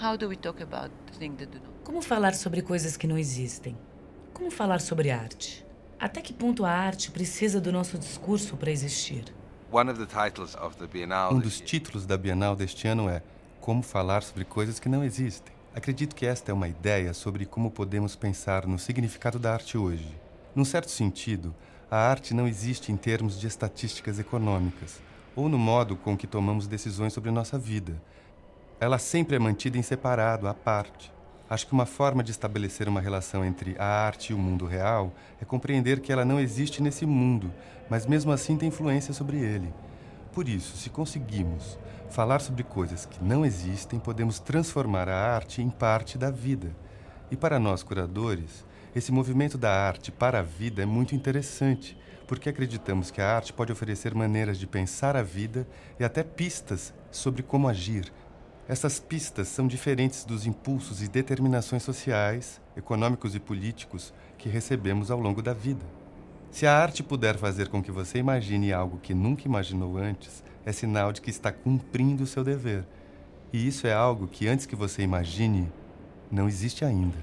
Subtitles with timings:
[0.00, 1.82] How do we talk about things that do not?
[1.82, 3.76] Como falar sobre coisas que não existem?
[4.32, 5.66] Como falar sobre arte?
[5.98, 9.24] Até que ponto a arte precisa do nosso discurso para existir?
[11.32, 13.20] Um dos títulos da Bienal deste ano é
[13.60, 15.52] Como falar sobre coisas que não existem.
[15.74, 20.16] Acredito que esta é uma ideia sobre como podemos pensar no significado da arte hoje.
[20.54, 21.52] Num certo sentido,
[21.90, 25.00] a arte não existe em termos de estatísticas econômicas
[25.34, 28.00] ou no modo com que tomamos decisões sobre nossa vida.
[28.80, 31.12] Ela sempre é mantida em separado, à parte.
[31.50, 35.12] Acho que uma forma de estabelecer uma relação entre a arte e o mundo real
[35.42, 37.52] é compreender que ela não existe nesse mundo,
[37.90, 39.74] mas mesmo assim tem influência sobre ele.
[40.32, 41.76] Por isso, se conseguimos
[42.08, 46.70] falar sobre coisas que não existem, podemos transformar a arte em parte da vida.
[47.32, 48.64] E para nós curadores,
[48.94, 53.52] esse movimento da arte para a vida é muito interessante, porque acreditamos que a arte
[53.52, 55.66] pode oferecer maneiras de pensar a vida
[55.98, 58.12] e até pistas sobre como agir,
[58.68, 65.18] essas pistas são diferentes dos impulsos e determinações sociais, econômicos e políticos que recebemos ao
[65.18, 65.84] longo da vida.
[66.50, 70.72] Se a arte puder fazer com que você imagine algo que nunca imaginou antes, é
[70.72, 72.84] sinal de que está cumprindo o seu dever.
[73.54, 75.72] E isso é algo que, antes que você imagine,
[76.30, 77.16] não existe ainda.